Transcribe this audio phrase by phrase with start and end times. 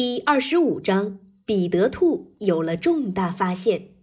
[0.00, 3.96] 第二十五章，彼得兔有了重大发现。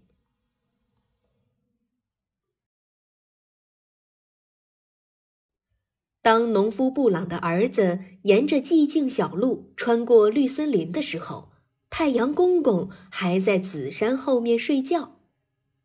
[6.21, 11.54] 当农夫布朗的儿子沿着寂静小路穿过绿森林的时候，
[11.89, 15.21] 太阳公公还在紫山后面睡觉。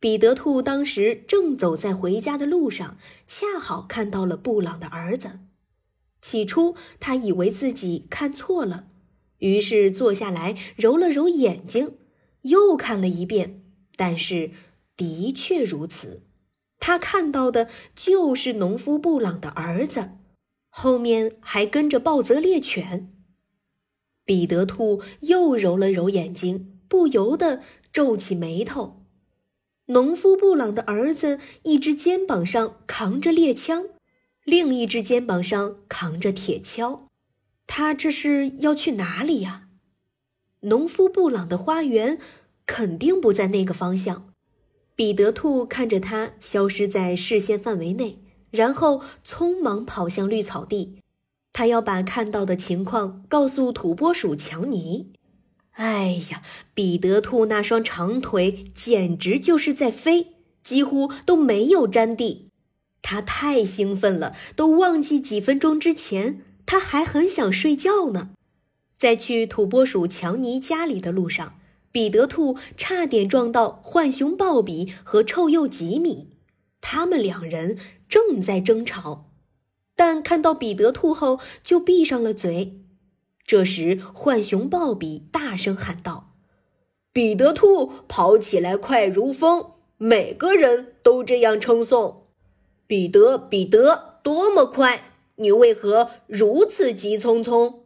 [0.01, 2.99] 彼得兔当时正走在回家的路上，
[3.29, 5.39] 恰好看到了布朗的儿子。
[6.21, 8.89] 起初，他以为自己看错了。
[9.41, 11.98] 于是坐下来揉了揉眼睛，
[12.43, 13.62] 又看了一遍，
[13.96, 14.53] 但是
[14.96, 16.22] 的确如此，
[16.79, 20.12] 他看到的就是农夫布朗的儿子，
[20.71, 23.12] 后面还跟着暴泽猎犬。
[24.25, 27.61] 彼得兔又揉了揉眼睛，不由得
[27.93, 29.04] 皱起眉头。
[29.86, 33.86] 农夫布朗的儿子一只肩膀上扛着猎枪，
[34.45, 37.09] 另一只肩膀上扛着铁锹。
[37.73, 39.69] 他这是要去哪里呀？
[40.62, 42.19] 农夫布朗的花园
[42.67, 44.33] 肯定不在那个方向。
[44.97, 48.19] 彼得兔看着他消失在视线范围内，
[48.51, 50.99] 然后匆忙跑向绿草地。
[51.53, 55.12] 他要把看到的情况告诉土拨鼠强尼。
[55.75, 56.43] 哎呀，
[56.75, 62.49] 彼得兔那双长腿简直就是在飞，几乎都没有沾地。
[63.01, 66.43] 他太兴奋了，都忘记几分钟之前。
[66.66, 68.30] 他还很想睡觉呢，
[68.97, 71.58] 在去土拨鼠强尼家里的路上，
[71.91, 76.31] 彼得兔差点撞到浣熊鲍比和臭鼬吉米，
[76.81, 77.77] 他们两人
[78.08, 79.31] 正在争吵，
[79.97, 82.81] 但看到彼得兔后就闭上了嘴。
[83.44, 86.34] 这时，浣熊鲍比大声喊道
[87.12, 92.28] ：“彼得兔跑起来快如风，每个人都这样称颂。
[92.86, 95.09] 彼得，彼得，多么快！”
[95.41, 97.81] 你为何如此急匆匆？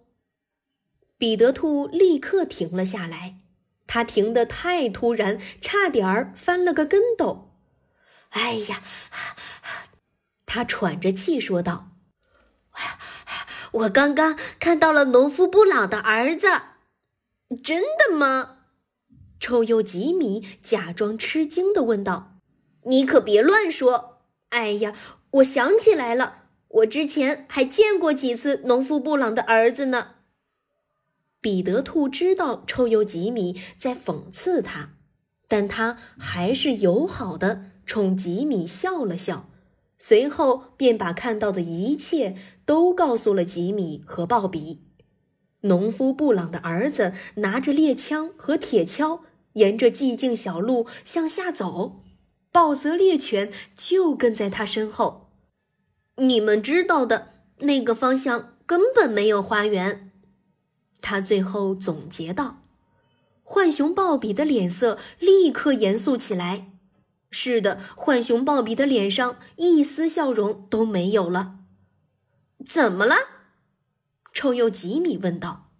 [1.16, 3.38] 彼得兔立刻停了下来，
[3.86, 7.52] 他停得太突然，差点儿翻了个跟斗。
[8.30, 8.82] 哎呀，
[10.44, 11.90] 他喘着气说道
[13.70, 16.48] ：“我刚刚看到了农夫布朗的儿子。”
[17.62, 18.58] 真的吗？
[19.38, 22.40] 臭鼬吉米假装吃惊地问道
[22.84, 24.22] ：“你可别乱说！
[24.48, 24.92] 哎呀，
[25.30, 26.40] 我想起来了。”
[26.74, 30.16] 我之前还见过几次农夫布朗的儿子呢。
[31.40, 34.94] 彼得兔知道臭鼬吉米在讽刺他，
[35.46, 39.50] 但他还是友好的冲吉米笑了笑，
[39.98, 42.34] 随后便把看到的一切
[42.64, 44.80] 都告诉了吉米和鲍比。
[45.60, 49.20] 农夫布朗的儿子拿着猎枪和铁锹，
[49.54, 52.02] 沿着寂静小路向下走，
[52.50, 55.23] 暴泽猎犬就跟在他身后。
[56.16, 60.12] 你们知道的那个方向根本没有花园，
[61.00, 62.62] 他最后总结道。
[63.42, 66.70] 浣熊鲍比的脸色立刻严肃起来。
[67.30, 71.56] 是的，浣熊鲍比的脸上一丝笑容都没有了。
[72.64, 73.16] 怎么了？
[74.32, 75.70] 臭鼬吉米问道。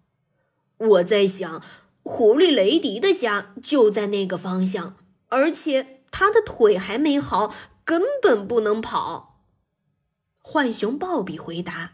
[0.77, 1.63] 我在想，
[2.03, 4.97] 狐狸雷迪的家就在那个方向，
[5.29, 7.53] 而且他的腿还没好，
[7.85, 9.34] 根本不能跑。
[10.47, 11.93] 浣熊鲍比回答：“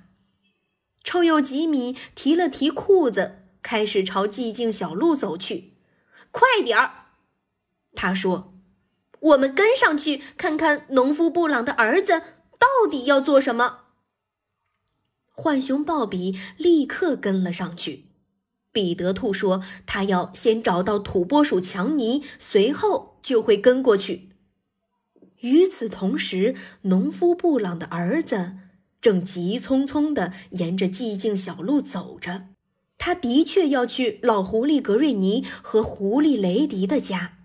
[1.05, 5.73] 臭鼬吉米提了提裤子，开始朝寂静小路走去。
[6.31, 7.05] 快点儿！”
[7.95, 8.53] 他说
[9.21, 12.21] ：“我们跟上去看看农夫布朗的儿子
[12.59, 13.85] 到底要做什么。”
[15.33, 18.07] 浣熊鲍比立刻跟了上去。
[18.73, 24.29] 彼得兔说：“他要先找到土拨鼠强尼，随后就会跟过去。”
[25.41, 28.53] 与此同时，农夫布朗的儿子
[28.99, 32.47] 正急匆匆地沿着寂静小路走着。
[32.97, 37.39] 他的确要去老狐狸格瑞尼和狐狸雷迪的家，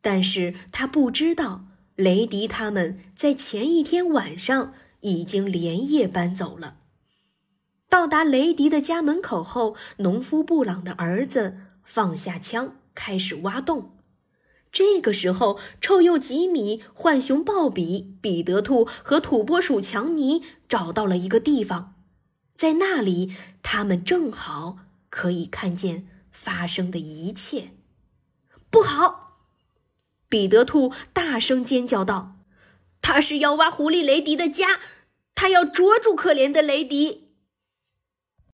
[0.00, 1.66] 但是他不知道
[1.96, 6.76] 雷迪他们在前一天晚上已经连夜搬走了。
[7.88, 13.90] 到达雷迪的家门口后，农夫布朗的儿子放下枪，开始挖洞。
[14.72, 21.94] 这个时候，臭鼬吉米、浣熊鲍比、彼得兔和土拨鼠强尼找到了一个地方，
[22.56, 24.78] 在那里，他们正好
[25.10, 27.72] 可以看见发生的一切。
[28.70, 29.40] 不好！
[30.30, 32.38] 彼得兔大声尖叫道
[33.02, 34.80] ：“他是要挖狐狸雷迪的家，
[35.34, 37.21] 他要捉住可怜的雷迪。”